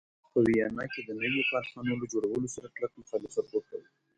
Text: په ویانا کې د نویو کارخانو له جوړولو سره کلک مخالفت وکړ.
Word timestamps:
په 0.31 0.39
ویانا 0.45 0.83
کې 0.93 1.01
د 1.03 1.09
نویو 1.21 1.41
کارخانو 1.51 1.93
له 1.99 2.05
جوړولو 2.11 2.47
سره 2.55 2.67
کلک 2.75 2.91
مخالفت 3.01 3.47
وکړ. 3.51 3.79